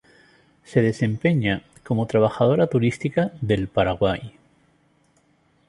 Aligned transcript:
Se 0.63 0.81
desempeña 0.81 1.61
como 1.83 2.07
embajadora 2.11 2.65
turística 2.65 3.33
del 3.39 3.67
Paraguay. 3.67 4.35